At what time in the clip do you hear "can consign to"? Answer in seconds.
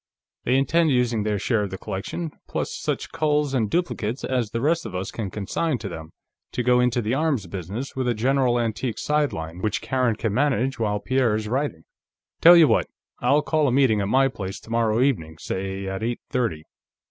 5.11-5.87